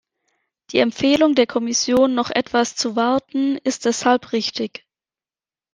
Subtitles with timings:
[0.71, 4.83] Die Empfehlung der Kommission, noch etwas zu warten, ist deshalb richtig.